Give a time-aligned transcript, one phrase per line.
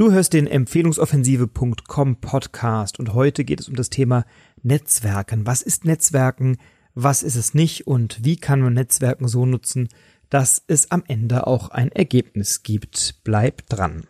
[0.00, 4.24] Du hörst den Empfehlungsoffensive.com Podcast und heute geht es um das Thema
[4.62, 5.46] Netzwerken.
[5.46, 6.56] Was ist Netzwerken?
[6.94, 7.86] Was ist es nicht?
[7.86, 9.88] Und wie kann man Netzwerken so nutzen,
[10.30, 13.16] dass es am Ende auch ein Ergebnis gibt?
[13.24, 14.04] Bleib dran.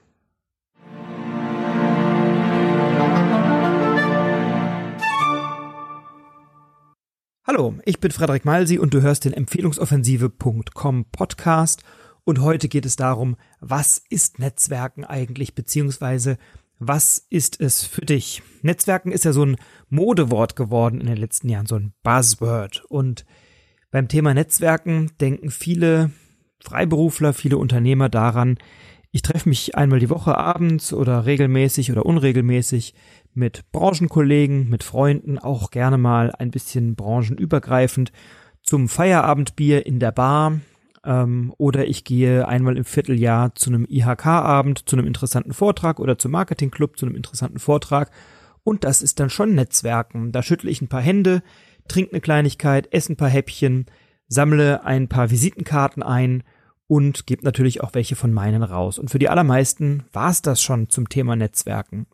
[7.44, 11.82] Hallo, ich bin Frederik Malsi und du hörst den Empfehlungsoffensive.com Podcast
[12.24, 16.38] und heute geht es darum, was ist Netzwerken eigentlich, beziehungsweise
[16.78, 18.42] was ist es für dich?
[18.62, 19.56] Netzwerken ist ja so ein
[19.90, 22.84] Modewort geworden in den letzten Jahren, so ein Buzzword.
[22.88, 23.26] Und
[23.90, 26.10] beim Thema Netzwerken denken viele
[26.62, 28.58] Freiberufler, viele Unternehmer daran,
[29.12, 32.94] ich treffe mich einmal die Woche abends oder regelmäßig oder unregelmäßig
[33.34, 38.12] mit Branchenkollegen, mit Freunden, auch gerne mal ein bisschen branchenübergreifend
[38.62, 40.60] zum Feierabendbier in der Bar
[41.04, 46.18] ähm, oder ich gehe einmal im Vierteljahr zu einem IHK-Abend, zu einem interessanten Vortrag oder
[46.18, 48.10] zum Marketingclub, zu einem interessanten Vortrag.
[48.62, 50.32] Und das ist dann schon Netzwerken.
[50.32, 51.42] Da schüttle ich ein paar Hände,
[51.88, 53.86] trinke eine Kleinigkeit, esse ein paar Häppchen,
[54.28, 56.42] sammle ein paar Visitenkarten ein
[56.86, 58.98] und gebe natürlich auch welche von meinen raus.
[58.98, 62.06] Und für die allermeisten war es das schon zum Thema Netzwerken.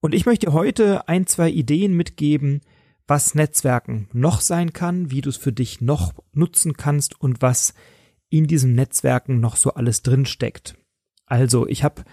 [0.00, 2.60] Und ich möchte heute ein, zwei Ideen mitgeben,
[3.06, 7.74] was Netzwerken noch sein kann, wie du es für dich noch nutzen kannst und was
[8.28, 10.76] in diesen Netzwerken noch so alles drin steckt.
[11.26, 12.04] Also, ich habe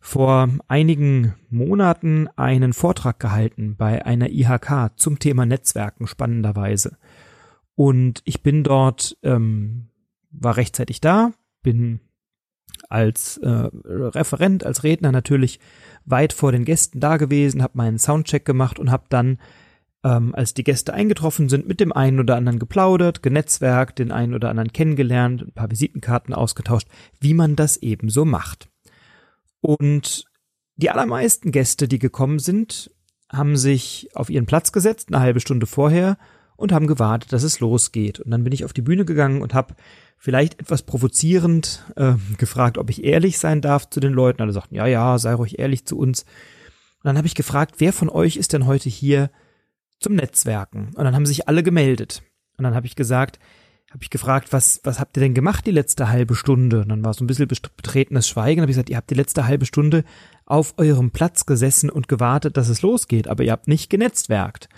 [0.00, 6.96] vor einigen Monaten einen Vortrag gehalten bei einer IHK zum Thema Netzwerken spannenderweise.
[7.74, 9.88] Und ich bin dort, ähm,
[10.30, 12.00] war rechtzeitig da, bin
[12.88, 15.60] als äh, Referent, als Redner natürlich
[16.04, 19.38] weit vor den Gästen da gewesen, habe meinen Soundcheck gemacht und habe dann
[20.06, 24.34] ähm, als die Gäste eingetroffen sind, mit dem einen oder anderen geplaudert, genetzwerkt, den einen
[24.34, 26.86] oder anderen kennengelernt, ein paar Visitenkarten ausgetauscht,
[27.18, 28.68] wie man das eben so macht.
[29.60, 30.26] Und
[30.76, 32.92] die allermeisten Gäste, die gekommen sind,
[33.32, 36.18] haben sich auf ihren Platz gesetzt, eine halbe Stunde vorher,
[36.54, 38.20] und haben gewartet, dass es losgeht.
[38.20, 39.74] Und dann bin ich auf die Bühne gegangen und habe
[40.16, 44.40] vielleicht etwas provozierend äh, gefragt, ob ich ehrlich sein darf zu den Leuten.
[44.40, 46.22] Alle sagten, ja, ja, sei ruhig ehrlich zu uns.
[46.22, 49.30] Und dann habe ich gefragt, wer von euch ist denn heute hier,
[49.98, 50.90] zum Netzwerken.
[50.94, 52.22] Und dann haben sich alle gemeldet.
[52.56, 53.38] Und dann habe ich gesagt,
[53.90, 56.80] habe ich gefragt, was, was habt ihr denn gemacht die letzte halbe Stunde?
[56.80, 58.60] Und dann war so ein bisschen betretenes Schweigen.
[58.60, 60.04] Habe ich gesagt, ihr habt die letzte halbe Stunde
[60.44, 64.68] auf eurem Platz gesessen und gewartet, dass es losgeht, aber ihr habt nicht genetzwerkt.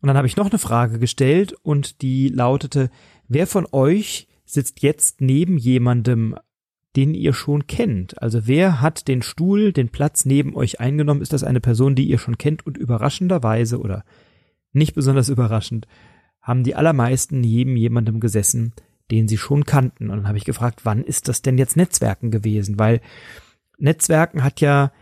[0.00, 2.90] Und dann habe ich noch eine Frage gestellt und die lautete,
[3.28, 6.36] wer von euch sitzt jetzt neben jemandem,
[6.94, 8.22] den ihr schon kennt?
[8.22, 11.20] Also wer hat den Stuhl, den Platz neben euch eingenommen?
[11.20, 14.04] Ist das eine Person, die ihr schon kennt und überraschenderweise oder
[14.76, 15.86] nicht besonders überraschend,
[16.40, 18.72] haben die allermeisten neben jemandem gesessen,
[19.10, 20.10] den sie schon kannten.
[20.10, 22.78] Und dann habe ich gefragt, wann ist das denn jetzt Netzwerken gewesen?
[22.78, 23.00] Weil
[23.78, 24.92] Netzwerken hat ja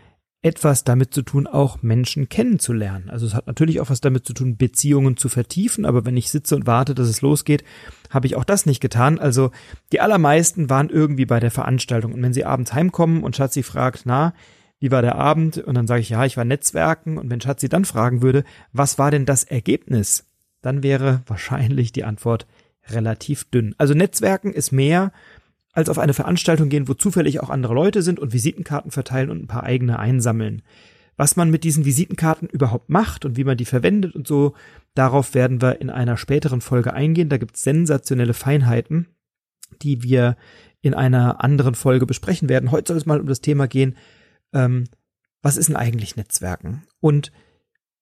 [0.41, 3.09] etwas damit zu tun, auch Menschen kennenzulernen.
[3.09, 6.29] Also es hat natürlich auch was damit zu tun, Beziehungen zu vertiefen, aber wenn ich
[6.29, 7.63] sitze und warte, dass es losgeht,
[8.11, 9.17] habe ich auch das nicht getan.
[9.17, 9.49] Also
[9.91, 12.13] die allermeisten waren irgendwie bei der Veranstaltung.
[12.13, 14.35] Und wenn sie abends heimkommen und Schatzi fragt, na,
[14.79, 15.57] wie war der Abend?
[15.57, 17.17] Und dann sage ich, ja, ich war Netzwerken.
[17.17, 18.43] Und wenn Schatzi dann fragen würde,
[18.73, 20.25] was war denn das Ergebnis?
[20.61, 22.45] Dann wäre wahrscheinlich die Antwort
[22.89, 23.75] relativ dünn.
[23.77, 25.11] Also Netzwerken ist mehr
[25.73, 29.43] als auf eine Veranstaltung gehen, wo zufällig auch andere Leute sind und Visitenkarten verteilen und
[29.43, 30.61] ein paar eigene einsammeln.
[31.17, 34.53] Was man mit diesen Visitenkarten überhaupt macht und wie man die verwendet und so,
[34.95, 37.29] darauf werden wir in einer späteren Folge eingehen.
[37.29, 39.07] Da gibt es sensationelle Feinheiten,
[39.81, 40.35] die wir
[40.81, 42.71] in einer anderen Folge besprechen werden.
[42.71, 43.95] Heute soll es mal um das Thema gehen,
[44.53, 44.85] ähm,
[45.41, 46.83] was ist denn eigentlich Netzwerken?
[46.99, 47.31] Und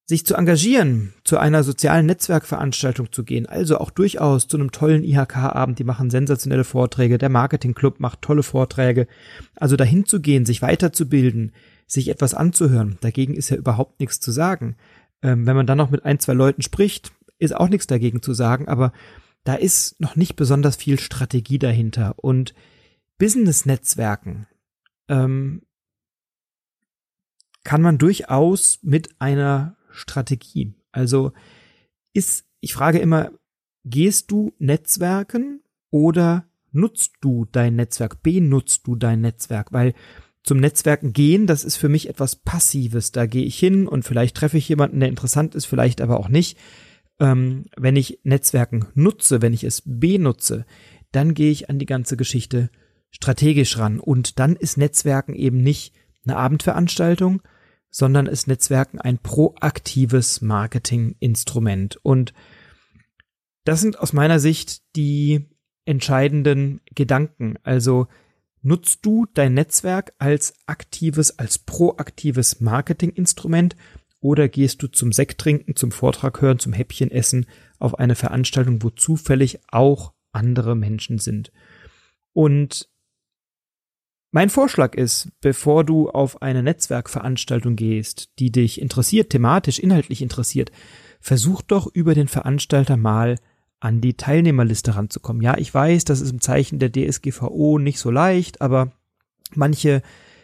[0.06, 5.02] sich zu engagieren, zu einer sozialen Netzwerkveranstaltung zu gehen, also auch durchaus zu einem tollen
[5.02, 9.06] IHK-Abend, die machen sensationelle Vorträge, der Marketingclub macht tolle Vorträge,
[9.56, 11.52] also dahin zu gehen, sich weiterzubilden,
[11.86, 14.76] sich etwas anzuhören, dagegen ist ja überhaupt nichts zu sagen.
[15.22, 18.34] Ähm, wenn man dann noch mit ein, zwei Leuten spricht, ist auch nichts dagegen zu
[18.34, 18.92] sagen, aber
[19.44, 22.54] da ist noch nicht besonders viel Strategie dahinter und
[23.18, 24.46] Business-Netzwerken
[25.08, 25.62] ähm,
[27.64, 30.74] kann man durchaus mit einer Strategie.
[30.92, 31.32] Also
[32.12, 33.32] ist, ich frage immer,
[33.84, 39.94] gehst du Netzwerken oder nutzt du dein Netzwerk, benutzt du dein Netzwerk, weil
[40.42, 43.12] zum Netzwerken gehen, das ist für mich etwas Passives.
[43.12, 46.28] Da gehe ich hin und vielleicht treffe ich jemanden, der interessant ist, vielleicht aber auch
[46.28, 46.58] nicht.
[47.18, 50.66] Ähm, wenn ich Netzwerken nutze, wenn ich es benutze,
[51.12, 52.70] dann gehe ich an die ganze Geschichte
[53.10, 54.00] strategisch ran.
[54.00, 55.94] Und dann ist Netzwerken eben nicht
[56.26, 57.40] eine Abendveranstaltung,
[57.94, 61.96] sondern ist Netzwerken ein proaktives Marketinginstrument.
[62.02, 62.34] Und
[63.64, 65.48] das sind aus meiner Sicht die
[65.84, 67.56] entscheidenden Gedanken.
[67.62, 68.08] Also
[68.66, 73.76] Nutzt du dein Netzwerk als aktives, als proaktives Marketinginstrument
[74.20, 77.44] oder gehst du zum Sekt trinken, zum Vortrag hören, zum Häppchen essen
[77.78, 81.52] auf eine Veranstaltung, wo zufällig auch andere Menschen sind?
[82.32, 82.88] Und
[84.34, 90.72] mein Vorschlag ist, bevor du auf eine Netzwerkveranstaltung gehst, die dich interessiert, thematisch, inhaltlich interessiert,
[91.20, 93.36] versuch doch über den Veranstalter mal
[93.78, 95.40] an die Teilnehmerliste ranzukommen.
[95.40, 98.90] Ja, ich weiß, das ist im Zeichen der DSGVO nicht so leicht, aber
[99.54, 100.02] manche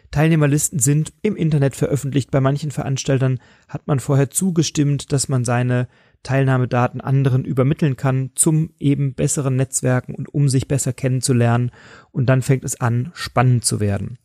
[0.09, 2.31] Teilnehmerlisten sind im Internet veröffentlicht.
[2.31, 5.89] Bei manchen Veranstaltern hat man vorher zugestimmt, dass man seine
[6.23, 11.71] Teilnahmedaten anderen übermitteln kann zum eben besseren Netzwerken und um sich besser kennenzulernen.
[12.11, 14.19] Und dann fängt es an, spannend zu werden.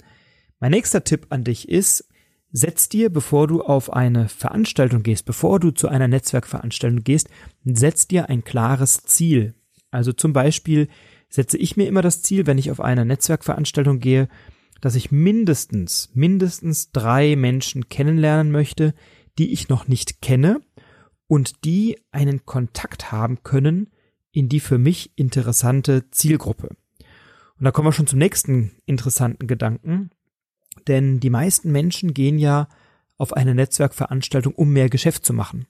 [0.61, 2.09] Mein nächster Tipp an dich ist,
[2.53, 7.29] setz dir, bevor du auf eine Veranstaltung gehst, bevor du zu einer Netzwerkveranstaltung gehst,
[7.65, 9.55] setz dir ein klares Ziel.
[9.91, 10.89] Also zum Beispiel
[11.29, 14.29] setze ich mir immer das Ziel, wenn ich auf eine Netzwerkveranstaltung gehe,
[14.81, 18.95] dass ich mindestens, mindestens drei Menschen kennenlernen möchte,
[19.39, 20.61] die ich noch nicht kenne
[21.29, 23.91] und die einen Kontakt haben können
[24.33, 26.77] in die für mich interessante Zielgruppe.
[27.59, 30.11] Und da kommen wir schon zum nächsten interessanten Gedanken.
[30.87, 32.69] Denn die meisten Menschen gehen ja
[33.17, 35.67] auf eine Netzwerkveranstaltung, um mehr Geschäft zu machen.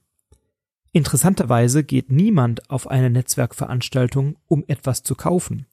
[0.91, 5.67] Interessanterweise geht niemand auf eine Netzwerkveranstaltung, um etwas zu kaufen.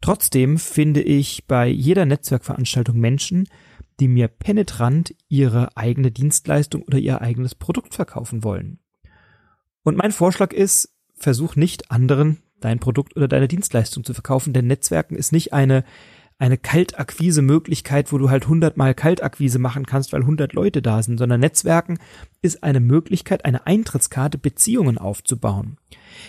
[0.00, 3.48] Trotzdem finde ich bei jeder Netzwerkveranstaltung Menschen,
[4.00, 8.80] die mir penetrant ihre eigene Dienstleistung oder ihr eigenes Produkt verkaufen wollen.
[9.86, 14.66] Und mein Vorschlag ist, versuch nicht anderen dein Produkt oder deine Dienstleistung zu verkaufen, denn
[14.66, 15.84] Netzwerken ist nicht eine
[16.38, 21.40] eine Kaltakquise-Möglichkeit, wo du halt hundertmal Kaltakquise machen kannst, weil hundert Leute da sind, sondern
[21.40, 21.98] Netzwerken
[22.42, 25.78] ist eine Möglichkeit, eine Eintrittskarte, Beziehungen aufzubauen.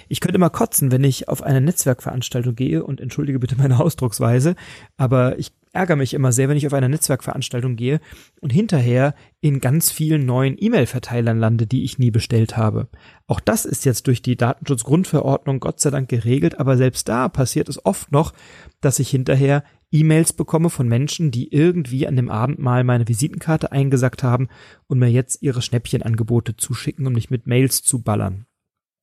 [0.07, 4.55] Ich könnte mal kotzen, wenn ich auf eine Netzwerkveranstaltung gehe und entschuldige bitte meine Ausdrucksweise,
[4.95, 7.99] aber ich ärgere mich immer sehr, wenn ich auf eine Netzwerkveranstaltung gehe
[8.41, 12.89] und hinterher in ganz vielen neuen E-Mail-Verteilern lande, die ich nie bestellt habe.
[13.27, 17.69] Auch das ist jetzt durch die Datenschutzgrundverordnung Gott sei Dank geregelt, aber selbst da passiert
[17.69, 18.33] es oft noch,
[18.81, 23.71] dass ich hinterher E-Mails bekomme von Menschen, die irgendwie an dem Abend mal meine Visitenkarte
[23.71, 24.49] eingesackt haben
[24.87, 28.46] und mir jetzt ihre Schnäppchenangebote zuschicken, um mich mit Mails zu ballern.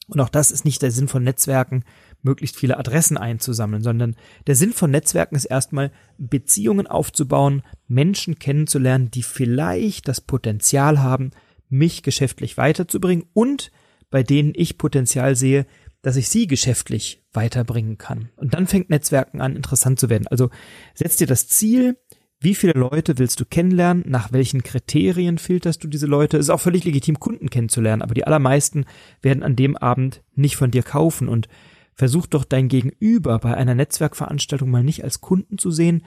[0.08, 1.84] Und auch das ist nicht der Sinn von Netzwerken,
[2.22, 4.16] möglichst viele Adressen einzusammeln, sondern
[4.46, 11.30] der Sinn von Netzwerken ist erstmal Beziehungen aufzubauen, Menschen kennenzulernen, die vielleicht das Potenzial haben,
[11.68, 13.70] mich geschäftlich weiterzubringen und
[14.10, 15.66] bei denen ich Potenzial sehe,
[16.02, 18.28] dass ich sie geschäftlich weiterbringen kann.
[18.36, 20.28] Und dann fängt Netzwerken an, interessant zu werden.
[20.28, 20.50] Also
[20.94, 21.96] setz dir das Ziel,
[22.44, 24.04] wie viele Leute willst du kennenlernen?
[24.06, 26.36] Nach welchen Kriterien filterst du diese Leute?
[26.36, 28.84] Es ist auch völlig legitim, Kunden kennenzulernen, aber die allermeisten
[29.22, 31.48] werden an dem Abend nicht von dir kaufen und
[31.94, 36.04] versuch doch dein Gegenüber bei einer Netzwerkveranstaltung mal nicht als Kunden zu sehen,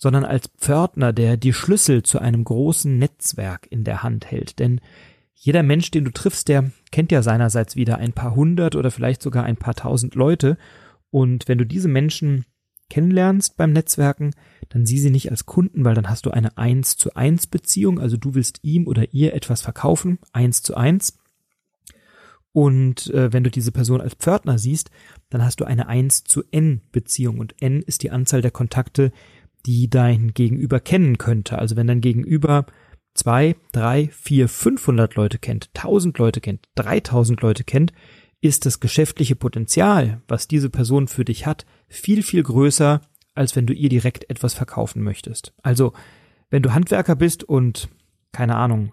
[0.00, 4.58] sondern als Pförtner, der die Schlüssel zu einem großen Netzwerk in der Hand hält.
[4.58, 4.80] Denn
[5.34, 9.22] jeder Mensch, den du triffst, der kennt ja seinerseits wieder ein paar hundert oder vielleicht
[9.22, 10.56] sogar ein paar tausend Leute.
[11.10, 12.46] Und wenn du diese Menschen
[12.90, 14.32] kennenlernst beim Netzwerken,
[14.68, 17.98] dann sieh sie nicht als Kunden, weil dann hast du eine eins zu eins Beziehung.
[17.98, 21.18] Also du willst ihm oder ihr etwas verkaufen, eins zu eins.
[22.52, 24.90] Und äh, wenn du diese Person als Pförtner siehst,
[25.28, 27.38] dann hast du eine eins zu n Beziehung.
[27.38, 29.12] Und n ist die Anzahl der Kontakte,
[29.66, 31.58] die dein Gegenüber kennen könnte.
[31.58, 32.66] Also wenn dein Gegenüber
[33.14, 37.92] zwei, drei, vier, 500 Leute kennt, 1000 Leute kennt, 3000 Leute kennt,
[38.44, 43.00] ist das geschäftliche Potenzial, was diese Person für dich hat, viel, viel größer,
[43.34, 45.54] als wenn du ihr direkt etwas verkaufen möchtest.
[45.62, 45.94] Also,
[46.50, 47.88] wenn du Handwerker bist und,
[48.32, 48.92] keine Ahnung,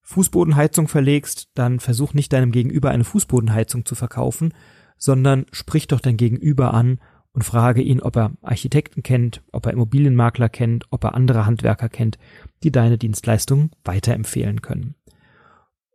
[0.00, 4.52] Fußbodenheizung verlegst, dann versuch nicht deinem Gegenüber eine Fußbodenheizung zu verkaufen,
[4.98, 6.98] sondern sprich doch dein Gegenüber an
[7.32, 11.88] und frage ihn, ob er Architekten kennt, ob er Immobilienmakler kennt, ob er andere Handwerker
[11.88, 12.18] kennt,
[12.64, 14.96] die deine Dienstleistung weiterempfehlen können.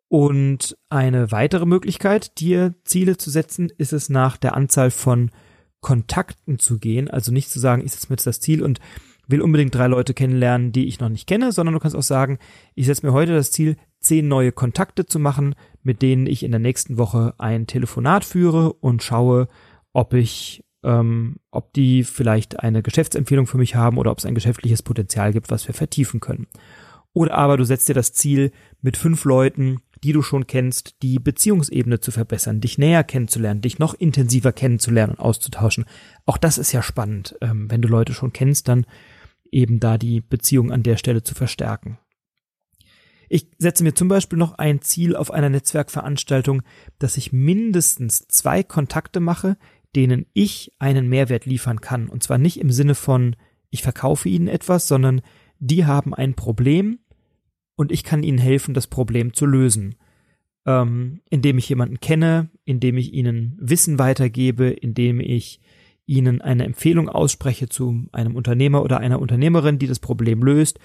[0.09, 5.31] Und eine weitere Möglichkeit, dir Ziele zu setzen, ist es nach der Anzahl von
[5.81, 7.09] Kontakten zu gehen.
[7.09, 8.79] Also nicht zu sagen, ich setze mir jetzt das Ziel und
[9.27, 12.39] will unbedingt drei Leute kennenlernen, die ich noch nicht kenne, sondern du kannst auch sagen,
[12.75, 16.51] ich setze mir heute das Ziel, zehn neue Kontakte zu machen, mit denen ich in
[16.51, 19.49] der nächsten Woche ein Telefonat führe und schaue,
[19.91, 24.35] ob ich ähm, ob die vielleicht eine Geschäftsempfehlung für mich haben oder ob es ein
[24.35, 26.47] geschäftliches Potenzial gibt, was wir vertiefen können.
[27.13, 31.19] Oder aber du setzt dir das Ziel, mit fünf Leuten, die du schon kennst, die
[31.19, 35.83] Beziehungsebene zu verbessern, dich näher kennenzulernen, dich noch intensiver kennenzulernen und auszutauschen.
[36.25, 38.85] Auch das ist ja spannend, ähm, wenn du Leute schon kennst, dann
[39.51, 41.97] eben da die Beziehung an der Stelle zu verstärken.
[43.27, 46.61] Ich setze mir zum Beispiel noch ein Ziel auf einer Netzwerkveranstaltung,
[46.99, 49.57] dass ich mindestens zwei Kontakte mache,
[49.93, 52.07] denen ich einen Mehrwert liefern kann.
[52.07, 53.35] Und zwar nicht im Sinne von,
[53.71, 55.19] ich verkaufe ihnen etwas, sondern
[55.59, 56.99] die haben ein Problem
[57.77, 59.95] und ich kann ihnen helfen, das Problem zu lösen.
[60.65, 65.61] Ähm, indem ich jemanden kenne, indem ich ihnen Wissen weitergebe, indem ich
[66.05, 70.79] ihnen eine Empfehlung ausspreche zu einem Unternehmer oder einer Unternehmerin, die das Problem löst.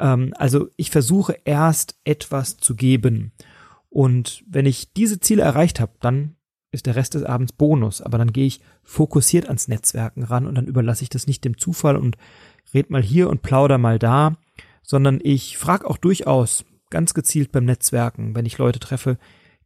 [0.00, 3.32] Ähm, also ich versuche erst etwas zu geben.
[3.88, 6.36] Und wenn ich diese Ziele erreicht habe, dann
[6.72, 8.00] ist der Rest des Abends Bonus.
[8.00, 11.58] Aber dann gehe ich fokussiert ans Netzwerken ran und dann überlasse ich das nicht dem
[11.58, 12.16] Zufall und
[12.72, 14.36] red mal hier und plauder mal da,
[14.90, 19.18] sondern ich frage auch durchaus ganz gezielt beim Netzwerken, wenn ich Leute treffe,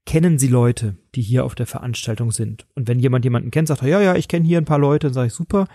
[0.05, 2.67] kennen Sie Leute, die hier auf der Veranstaltung sind?
[2.75, 5.07] Und wenn jemand jemanden kennt, sagt er, ja, ja, ich kenne hier ein paar Leute,
[5.07, 5.67] dann sage ich, super,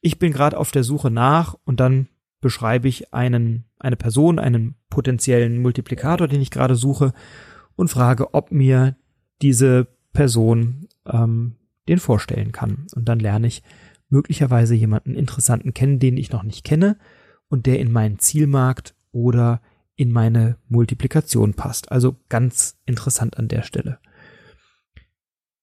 [0.00, 2.08] ich bin gerade auf der Suche nach und dann
[2.40, 7.12] beschreibe ich einen, eine Person, einen potenziellen Multiplikator, den ich gerade suche
[7.76, 8.96] und frage, ob mir
[9.42, 11.56] diese Person ähm,
[11.86, 12.86] den vorstellen kann.
[12.94, 13.62] Und dann lerne ich
[14.08, 16.96] möglicherweise jemanden interessanten kennen, den ich noch nicht kenne
[17.50, 19.60] und der in meinen Zielmarkt oder
[19.96, 21.92] in meine Multiplikation passt.
[21.92, 23.98] Also ganz interessant an der Stelle.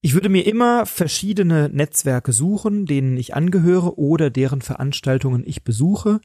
[0.01, 6.21] Ich würde mir immer verschiedene Netzwerke suchen, denen ich angehöre oder deren Veranstaltungen ich besuche.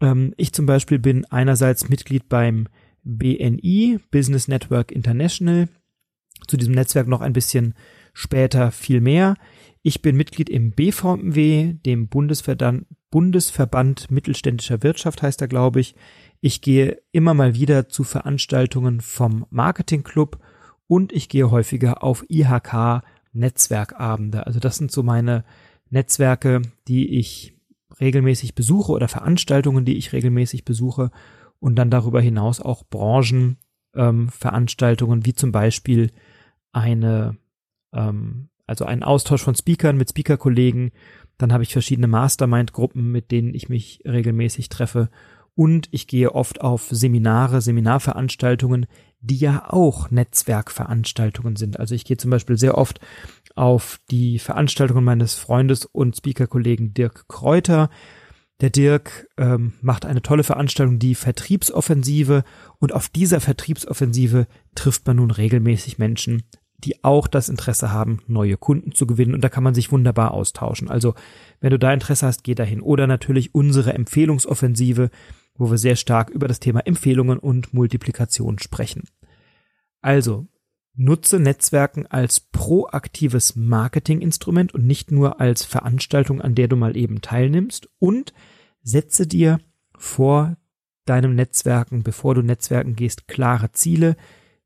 [0.00, 2.68] Ähm, ich zum Beispiel bin einerseits Mitglied beim
[3.02, 5.68] BNI, Business Network International.
[6.46, 7.74] Zu diesem Netzwerk noch ein bisschen
[8.12, 9.36] später viel mehr.
[9.82, 15.94] Ich bin Mitglied im BVMW, dem Bundesverband, Bundesverband mittelständischer Wirtschaft heißt er, glaube ich.
[16.40, 20.40] Ich gehe immer mal wieder zu Veranstaltungen vom Marketing Club
[20.88, 24.48] und ich gehe häufiger auf IHK Netzwerkabende.
[24.48, 25.44] Also das sind so meine
[25.90, 27.54] Netzwerke, die ich
[28.00, 31.12] regelmäßig besuche oder Veranstaltungen, die ich regelmäßig besuche
[31.60, 36.10] und dann darüber hinaus auch Branchenveranstaltungen, ähm, wie zum Beispiel
[36.72, 37.36] eine
[37.92, 40.92] ähm, also einen Austausch von Speakern mit Speaker-Kollegen.
[41.42, 45.10] Dann habe ich verschiedene Mastermind-Gruppen, mit denen ich mich regelmäßig treffe.
[45.56, 48.86] Und ich gehe oft auf Seminare, Seminarveranstaltungen,
[49.20, 51.80] die ja auch Netzwerkveranstaltungen sind.
[51.80, 53.00] Also ich gehe zum Beispiel sehr oft
[53.56, 57.90] auf die Veranstaltungen meines Freundes und Speaker-Kollegen Dirk Kräuter.
[58.60, 62.44] Der Dirk ähm, macht eine tolle Veranstaltung, die Vertriebsoffensive.
[62.78, 64.46] Und auf dieser Vertriebsoffensive
[64.76, 66.44] trifft man nun regelmäßig Menschen,
[66.84, 69.34] die auch das Interesse haben, neue Kunden zu gewinnen.
[69.34, 70.90] Und da kann man sich wunderbar austauschen.
[70.90, 71.14] Also,
[71.60, 72.80] wenn du da Interesse hast, geh dahin.
[72.80, 75.10] Oder natürlich unsere Empfehlungsoffensive,
[75.56, 79.04] wo wir sehr stark über das Thema Empfehlungen und Multiplikation sprechen.
[80.00, 80.46] Also,
[80.94, 87.20] nutze Netzwerken als proaktives Marketinginstrument und nicht nur als Veranstaltung, an der du mal eben
[87.20, 87.88] teilnimmst.
[87.98, 88.32] Und
[88.82, 89.60] setze dir
[89.96, 90.56] vor
[91.04, 94.16] deinem Netzwerken, bevor du Netzwerken gehst, klare Ziele,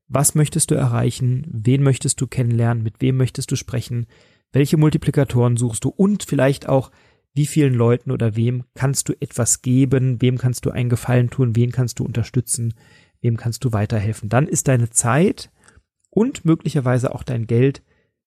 [0.07, 1.45] was möchtest du erreichen?
[1.51, 2.83] Wen möchtest du kennenlernen?
[2.83, 4.07] Mit wem möchtest du sprechen?
[4.51, 5.89] Welche Multiplikatoren suchst du?
[5.89, 6.91] Und vielleicht auch,
[7.33, 10.21] wie vielen Leuten oder wem kannst du etwas geben?
[10.21, 11.55] Wem kannst du einen Gefallen tun?
[11.55, 12.73] Wen kannst du unterstützen?
[13.21, 14.29] Wem kannst du weiterhelfen?
[14.29, 15.51] Dann ist deine Zeit
[16.09, 17.83] und möglicherweise auch dein Geld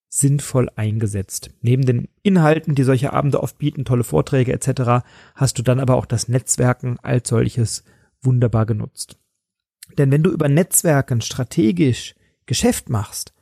[0.08, 1.50] sinnvoll eingesetzt.
[1.62, 5.94] Neben den Inhalten, die solche Abende oft bieten, tolle Vorträge etc., hast du dann aber
[5.94, 7.84] auch das Netzwerken als solches
[8.20, 9.18] wunderbar genutzt.
[9.98, 12.14] Denn wenn du über Netzwerken strategisch
[12.46, 13.32] Geschäft machst,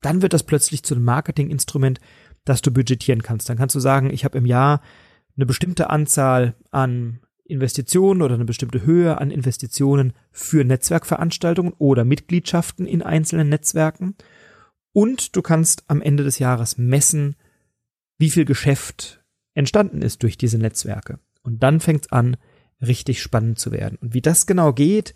[0.00, 2.00] dann wird das plötzlich zu einem Marketinginstrument,
[2.44, 3.48] das du budgetieren kannst.
[3.48, 4.80] Dann kannst du sagen, ich habe im Jahr
[5.36, 12.86] eine bestimmte Anzahl an Investitionen oder eine bestimmte Höhe an Investitionen für Netzwerkveranstaltungen oder Mitgliedschaften
[12.86, 14.16] in einzelnen Netzwerken.
[14.92, 17.36] Und du kannst am Ende des Jahres messen,
[18.18, 21.18] wie viel Geschäft entstanden ist durch diese Netzwerke.
[21.42, 22.36] Und dann fängt es an,
[22.80, 23.98] richtig spannend zu werden.
[24.00, 25.14] Und wie das genau geht,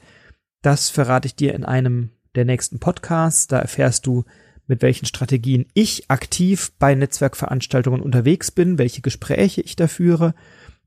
[0.62, 3.47] das verrate ich dir in einem der nächsten Podcasts.
[3.47, 4.25] Da erfährst du,
[4.67, 10.35] mit welchen Strategien ich aktiv bei Netzwerkveranstaltungen unterwegs bin, welche Gespräche ich da führe.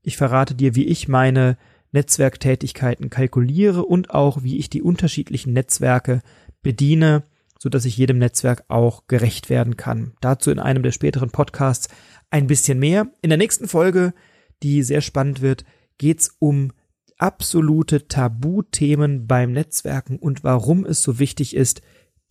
[0.02, 1.58] Ich verrate dir, wie ich meine
[1.92, 6.22] Netzwerktätigkeiten kalkuliere und auch, wie ich die unterschiedlichen Netzwerke
[6.62, 7.24] bediene,
[7.58, 10.14] so dass ich jedem Netzwerk auch gerecht werden kann.
[10.20, 11.88] Dazu in einem der späteren Podcasts
[12.30, 13.06] ein bisschen mehr.
[13.22, 14.12] In der nächsten Folge,
[14.62, 15.64] die sehr spannend wird,
[15.98, 16.72] geht's um
[17.18, 21.82] absolute Tabuthemen beim Netzwerken und warum es so wichtig ist,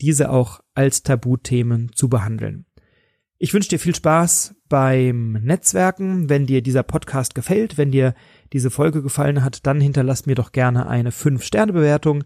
[0.01, 2.65] diese auch als Tabuthemen zu behandeln.
[3.37, 6.29] Ich wünsche dir viel Spaß beim Netzwerken.
[6.29, 8.15] Wenn dir dieser Podcast gefällt, wenn dir
[8.53, 12.23] diese Folge gefallen hat, dann hinterlass mir doch gerne eine 5-Sterne-Bewertung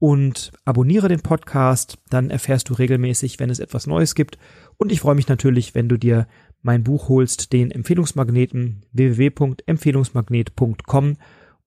[0.00, 1.98] und abonniere den Podcast.
[2.08, 4.38] Dann erfährst du regelmäßig, wenn es etwas Neues gibt.
[4.76, 6.26] Und ich freue mich natürlich, wenn du dir
[6.62, 11.16] mein Buch holst, den Empfehlungsmagneten www.empfehlungsmagnet.com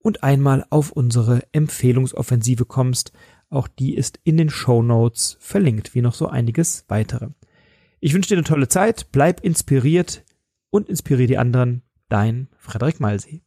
[0.04, 3.12] und einmal auf unsere Empfehlungsoffensive kommst.
[3.48, 7.30] Auch die ist in den Show Notes verlinkt, wie noch so einiges weitere.
[8.00, 10.22] Ich wünsche dir eine tolle Zeit, bleib inspiriert
[10.68, 11.82] und inspiriere die anderen.
[12.10, 13.43] Dein Frederik Malsee.